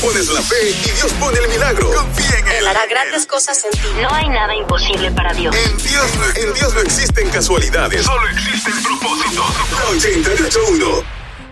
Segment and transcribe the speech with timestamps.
[0.00, 1.88] Pones la fe y Dios pone el milagro.
[1.94, 2.52] Confía en Él.
[2.60, 3.86] Él hará grandes cosas en ti.
[4.00, 5.54] No hay nada imposible para Dios.
[5.54, 8.04] En Dios, no- en Dios no existen casualidades.
[8.04, 9.44] Solo existen propósitos.
[9.70, 10.86] La 881.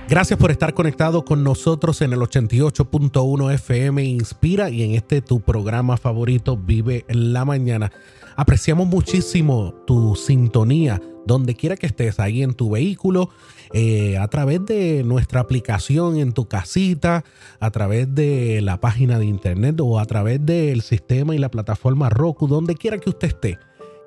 [0.08, 5.41] Gracias por estar conectado con nosotros en el 88.1 FM Inspira y en este tu
[5.41, 7.93] programa favorito Vive la Mañana.
[8.36, 13.30] Apreciamos muchísimo tu sintonía donde quiera que estés, ahí en tu vehículo,
[13.72, 17.24] eh, a través de nuestra aplicación en tu casita,
[17.61, 22.08] a través de la página de internet o a través del sistema y la plataforma
[22.08, 23.58] Roku, donde quiera que usted esté.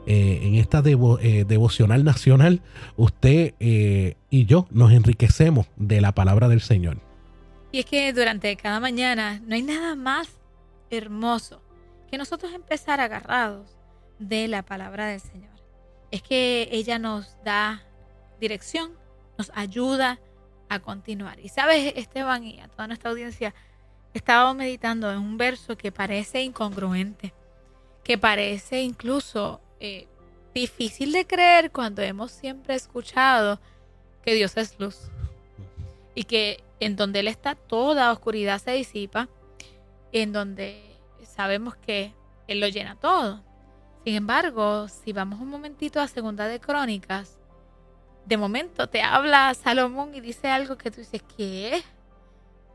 [0.08, 2.60] en esta devo- devocional nacional,
[2.96, 6.98] usted y yo nos enriquecemos de la palabra del Señor.
[7.72, 10.28] Y es que durante cada mañana no hay nada más
[10.90, 11.60] hermoso
[12.10, 13.76] que nosotros empezar agarrados
[14.18, 15.50] de la palabra del Señor.
[16.10, 17.82] Es que ella nos da
[18.40, 18.92] dirección,
[19.38, 20.20] nos ayuda
[20.68, 21.38] a continuar.
[21.40, 23.54] Y sabes, Esteban y a toda nuestra audiencia,
[24.14, 27.34] estábamos meditando en un verso que parece incongruente,
[28.02, 30.08] que parece incluso eh,
[30.54, 33.60] difícil de creer cuando hemos siempre escuchado
[34.22, 35.10] que Dios es luz
[36.14, 39.28] y que en donde Él está toda oscuridad se disipa,
[40.12, 40.85] en donde
[41.36, 42.14] sabemos que
[42.48, 43.44] Él lo llena todo.
[44.04, 47.38] Sin embargo, si vamos un momentito a Segunda de Crónicas,
[48.24, 51.82] de momento te habla Salomón y dice algo que tú dices, ¿qué?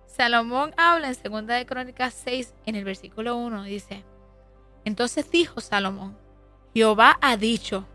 [0.05, 4.03] Salomón habla en Segunda de Crónicas 6, en el versículo 1, dice,
[4.83, 6.17] entonces dijo Salomón,
[6.73, 7.85] Jehová ha dicho,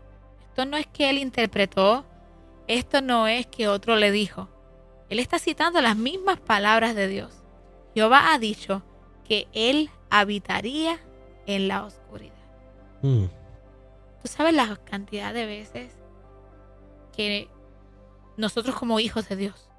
[0.49, 2.05] esto no es que él interpretó,
[2.67, 4.49] esto no es que otro le dijo,
[5.09, 7.43] él está citando las mismas palabras de Dios.
[7.93, 8.83] Jehová ha dicho
[9.23, 10.99] que él habitaría
[11.45, 12.33] en la oscuridad.
[13.01, 13.25] Mm,
[14.21, 15.93] ¿Tú sabes la cantidad de veces
[17.15, 17.49] que
[18.35, 19.69] nosotros como hijos de Dios,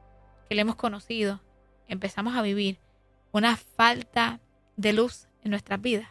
[0.49, 1.41] que le hemos conocido,
[1.87, 2.79] empezamos a vivir
[3.33, 4.41] una falta
[4.77, 6.09] de luz en nuestras vidas?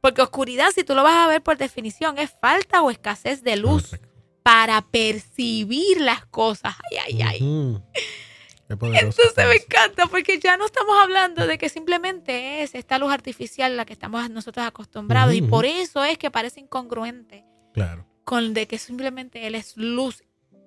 [0.00, 3.56] Porque oscuridad, si tú lo vas a ver por definición, es falta o escasez de
[3.56, 3.98] luz
[4.42, 6.76] para percibir las cosas.
[6.90, 7.82] Ay, ay, ay.
[8.68, 13.76] Entonces me encanta porque ya no estamos hablando de que simplemente es esta luz artificial
[13.76, 18.06] la que estamos nosotros acostumbrados y por eso es que parece incongruente Claro.
[18.24, 20.22] con de que simplemente él es luz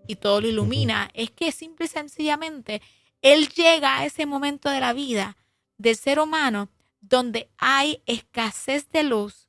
[0.08, 1.12] y todo lo ilumina.
[1.14, 2.82] Es que simple y sencillamente
[3.22, 5.38] él llega a ese momento de la vida
[5.78, 6.70] del ser humano
[7.02, 9.48] donde hay escasez de luz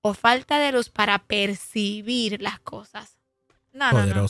[0.00, 3.18] o falta de luz para percibir las cosas.
[3.72, 4.26] No, no, no.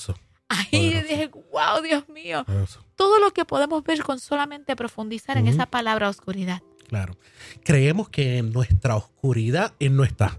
[0.57, 1.09] Ahí Poderoso.
[1.09, 2.85] dije, wow, Dios mío poderoso.
[2.97, 6.63] todo lo que podemos ver con solamente profundizar en esa palabra oscuridad.
[6.89, 7.17] Claro.
[7.65, 10.39] Creemos que en nuestra oscuridad Él no está.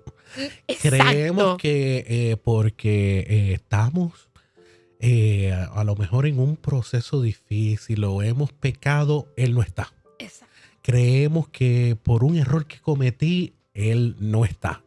[0.82, 4.30] Creemos que eh, porque eh, estamos
[5.00, 9.94] eh, a, a lo mejor en un proceso difícil o hemos pecado, Él no está.
[10.20, 10.54] Exacto.
[10.82, 14.84] Creemos que por un error que cometí, Él no está.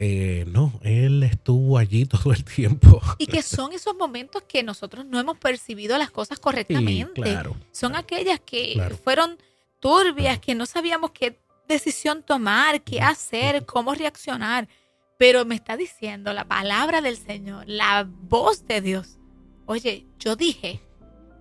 [0.00, 3.00] Eh, no, Él estuvo allí todo el tiempo.
[3.18, 7.20] Y que son esos momentos que nosotros no hemos percibido las cosas Sí, correctamente.
[7.20, 7.56] claro.
[7.72, 8.96] Son aquellas que Claro.
[8.96, 9.36] fueron
[9.80, 14.68] turbias, que no sabíamos qué decisión tomar, qué hacer, cómo reaccionar.
[15.18, 19.18] Pero me está diciendo la palabra del Señor, la voz de Dios.
[19.66, 20.80] Oye, yo dije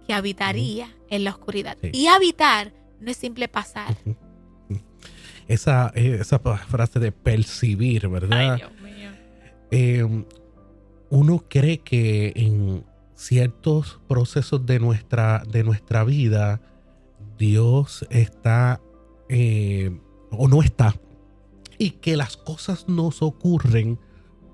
[0.07, 1.77] que habitaría en la oscuridad.
[1.81, 1.91] Sí.
[1.93, 3.95] Y habitar no es simple pasar.
[5.47, 8.53] Esa pa- frase de percibir, ¿verdad?
[8.53, 9.09] Ay, Dios mío.
[9.71, 10.25] eh,
[11.09, 12.83] uno cree que en
[13.15, 16.61] ciertos procesos de nuestra, de nuestra vida,
[17.37, 18.81] Dios está
[19.29, 19.97] eh,
[20.31, 20.95] o no está.
[21.77, 23.99] Y que las cosas nos ocurren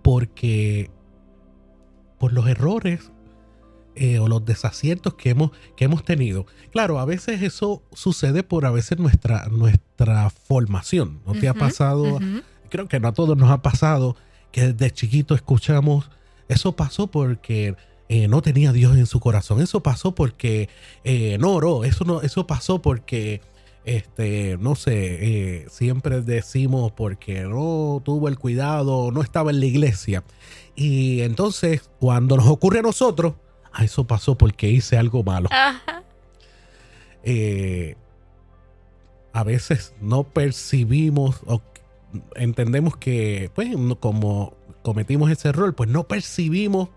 [0.04, 0.92] porque
[2.19, 3.12] por los errores
[3.95, 6.45] eh, o los desaciertos que hemos, que hemos tenido.
[6.72, 11.22] Claro, a veces eso sucede por a veces nuestra, nuestra formación.
[11.25, 12.19] ¿No te ha pasado
[12.74, 14.16] creo que no a todos nos ha pasado
[14.51, 16.10] que desde chiquito escuchamos,
[16.48, 17.75] eso pasó porque
[18.10, 20.69] eh, no tenía a Dios en su corazón, eso pasó porque
[21.04, 23.42] eh, no oró, eso, no, eso pasó porque,
[23.86, 30.24] este, no sé, siempre decimos porque no tuvo el cuidado, no estaba en la iglesia.
[30.75, 33.36] Y entonces, cuando nos ocurre a nosotros,
[33.73, 35.49] ah, eso pasó porque hice algo malo.
[35.51, 36.03] Ajá.
[37.23, 37.95] Eh,
[39.33, 41.61] a veces no percibimos o
[42.35, 44.53] entendemos que, pues, como
[44.83, 46.89] cometimos ese error, pues no percibimos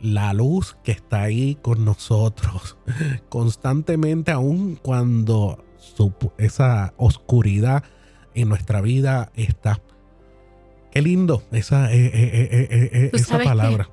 [0.00, 2.76] la luz que está ahí con nosotros
[3.28, 7.84] constantemente, aun cuando su- esa oscuridad
[8.34, 9.80] en nuestra vida está.
[10.90, 13.90] Qué lindo esa, eh, eh, eh, eh, eh, ¿Tú esa palabra.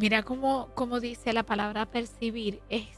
[0.00, 2.62] Mira cómo, cómo dice la palabra percibir.
[2.70, 2.88] Es,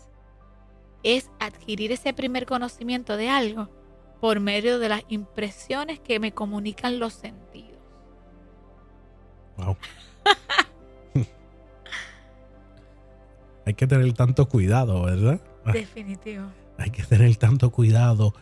[1.02, 3.68] es adquirir ese primer conocimiento de algo
[4.20, 7.80] por medio de las impresiones que me comunican los sentidos.
[9.56, 9.76] Wow.
[13.66, 15.40] Hay que tener tanto cuidado, ¿verdad?
[15.72, 16.44] Definitivo.
[16.78, 18.32] Hay que tener tanto cuidado.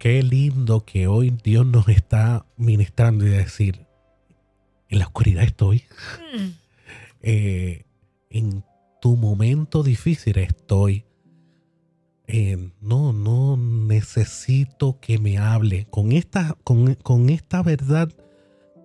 [0.00, 3.86] Qué lindo que hoy Dios nos está ministrando y decir,
[4.88, 5.84] en la oscuridad estoy,
[6.36, 6.48] Mm,
[7.20, 7.84] eh,
[8.30, 8.64] en
[9.00, 11.04] tu momento difícil estoy.
[12.26, 15.86] Eh, no, no necesito que me hable.
[15.90, 18.12] Con esta, con, con esta verdad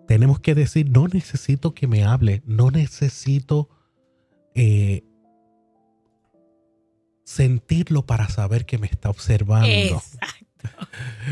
[0.08, 3.70] tenemos que decir, no necesito que me hable, no necesito
[4.54, 5.04] eh,
[7.24, 9.68] sentirlo para saber que me está observando.
[9.68, 10.46] Exacto.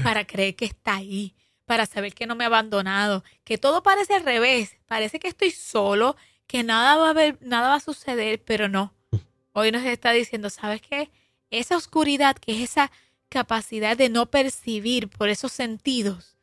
[0.03, 1.35] Para creer que está ahí,
[1.65, 5.51] para saber que no me ha abandonado, que todo parece al revés, parece que estoy
[5.51, 6.15] solo,
[6.47, 8.93] que nada va a haber, nada va a suceder, pero no.
[9.53, 11.09] Hoy nos está diciendo, ¿sabes qué?
[11.49, 12.91] Esa oscuridad, que es esa
[13.29, 16.37] capacidad de no percibir por esos sentidos,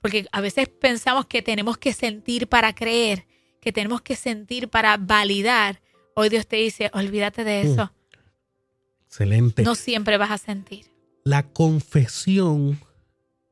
[0.00, 3.26] porque a veces pensamos que tenemos que sentir para creer,
[3.60, 5.80] que tenemos que sentir para validar.
[6.14, 7.72] Hoy Dios te dice, olvídate de Mm.
[7.72, 7.92] eso.
[9.06, 9.62] Excelente.
[9.62, 10.86] No siempre vas a sentir.
[11.24, 12.78] la confesión,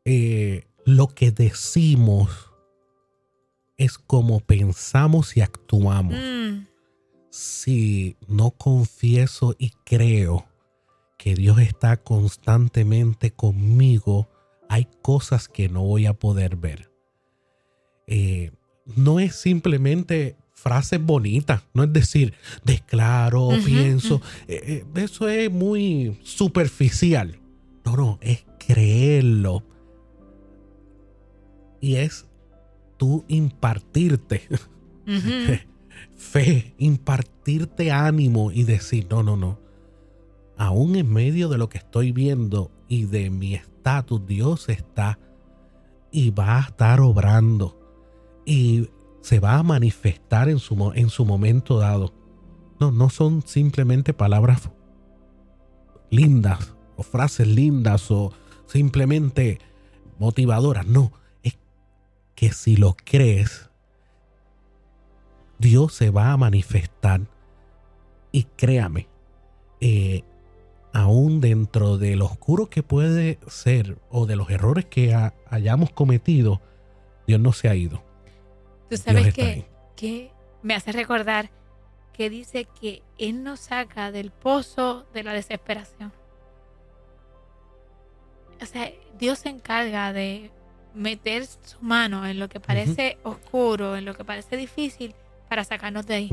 [0.05, 2.51] eh, lo que decimos
[3.77, 6.15] es como pensamos y actuamos.
[6.15, 6.67] Mm.
[7.31, 10.47] Si no confieso y creo
[11.19, 14.29] que Dios está constantemente conmigo,
[14.69, 16.91] hay cosas que no voy a poder ver.
[18.07, 18.53] Eh,
[18.97, 22.35] no es simplemente frases bonitas, no es decir,
[22.65, 27.41] declaro, Ujú, pienso, eh, eh, eso es muy superficial.
[27.85, 29.63] No, no, es creerlo.
[31.81, 32.27] Y es
[32.97, 34.49] tú impartirte
[36.17, 39.59] fe, impartirte ánimo y decir, no, no, no.
[40.57, 45.19] Aún en medio de lo que estoy viendo y de mi estatus, Dios está
[46.11, 47.81] y va a estar obrando
[48.47, 48.89] y
[49.21, 52.15] se va a manifestar en su, en su momento dado.
[52.79, 54.71] No, no son simplemente palabras
[56.11, 58.33] lindas o frases lindas o
[58.67, 59.59] simplemente
[60.19, 60.87] motivadoras.
[60.87, 61.13] No,
[62.35, 63.71] que si lo crees,
[65.59, 67.21] Dios se va a manifestar.
[68.33, 69.09] Y créame,
[69.81, 70.25] eh,
[70.93, 76.61] aún dentro del oscuro que puede ser o de los errores que ha- hayamos cometido,
[77.27, 78.03] Dios no se ha ido.
[78.91, 81.51] Tú sabes que, que me hace recordar
[82.13, 86.13] que dice que Él nos saca del pozo de la desesperación.
[88.61, 90.51] O sea, Dios se encarga de
[90.95, 95.15] meter su mano en lo que parece oscuro, en lo que parece difícil,
[95.49, 96.31] para sacarnos de ahí.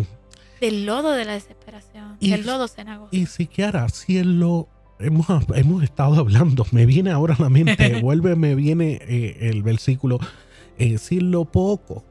[0.60, 3.10] Del lodo de la desesperación, Y- del lodo cenagoso.
[3.12, 4.68] Y siquiera si él lo
[5.00, 9.64] hemos, hemos estado hablando, me viene ahora a la mente, vuelve, me viene eh, el
[9.64, 10.20] versículo,
[10.78, 12.04] eh, si en lo poco,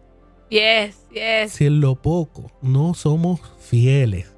[0.49, 1.53] Yes, yes.
[1.53, 4.33] si en lo poco no somos fieles,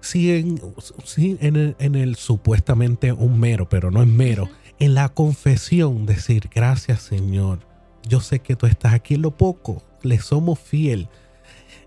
[0.00, 0.60] si en,
[1.04, 4.50] si en, el, en el supuestamente un mero, pero no es mero.
[4.78, 7.60] En la confesión decir gracias Señor,
[8.08, 11.08] yo sé que tú estás aquí en lo poco, le somos fiel,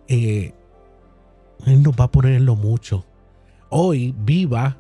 [0.08, 0.54] eh,
[1.66, 3.06] Él nos va a poner en lo mucho.
[3.70, 4.78] Hoy viva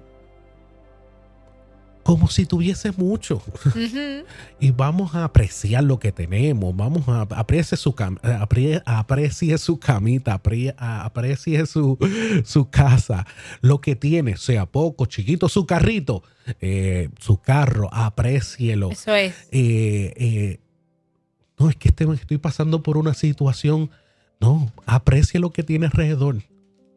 [2.03, 3.41] como si tuviese mucho
[4.59, 9.79] y vamos a apreciar lo que tenemos, vamos a aprecie su cam- apre- aprecie su
[9.79, 10.39] camita,
[10.77, 11.97] aprecie su,
[12.45, 13.27] su casa,
[13.61, 16.23] lo que tiene, sea poco, chiquito, su carrito,
[16.61, 18.91] eh, su carro, aprécielo.
[18.91, 19.35] Eso es.
[19.51, 20.59] Eh, eh,
[21.59, 23.91] no, es que este- estoy pasando por una situación.
[24.39, 26.37] No, aprecie lo que tiene alrededor.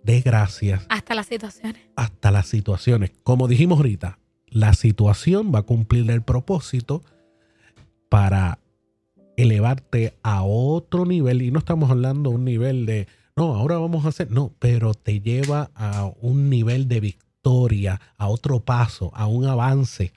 [0.05, 1.81] De gracias Hasta las situaciones.
[1.97, 3.13] hasta las situaciones.
[3.23, 4.19] Como dijimos ahorita,
[4.53, 7.03] la situación va a cumplir el propósito
[8.09, 8.59] para
[9.37, 11.43] elevarte a otro nivel.
[11.43, 13.07] Y no estamos hablando de un nivel de,
[13.37, 18.29] no, ahora vamos a hacer, no, pero te lleva a un nivel de victoria, a
[18.29, 20.13] otro paso, a un avance.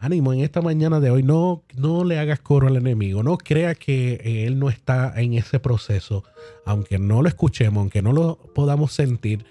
[0.00, 3.74] Ánimo, en esta mañana de hoy no, no le hagas coro al enemigo, no crea
[3.74, 6.22] que eh, él no está en ese proceso,
[6.64, 9.44] aunque no lo escuchemos, aunque no lo podamos sentir,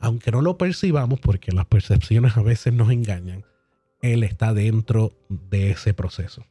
[0.00, 3.44] aunque no lo percibamos, porque las percepciones a veces nos engañan,
[4.02, 6.40] él está dentro de ese proceso.